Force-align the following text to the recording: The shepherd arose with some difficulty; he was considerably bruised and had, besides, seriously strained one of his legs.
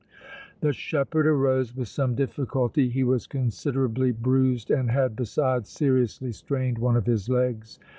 The 0.61 0.73
shepherd 0.73 1.27
arose 1.27 1.75
with 1.75 1.87
some 1.87 2.15
difficulty; 2.15 2.89
he 2.89 3.03
was 3.03 3.27
considerably 3.27 4.11
bruised 4.11 4.71
and 4.71 4.89
had, 4.89 5.15
besides, 5.15 5.69
seriously 5.69 6.31
strained 6.31 6.79
one 6.79 6.97
of 6.97 7.05
his 7.05 7.29
legs. 7.29 7.77